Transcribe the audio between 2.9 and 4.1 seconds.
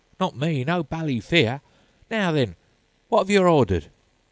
wot 'ave yer ordered?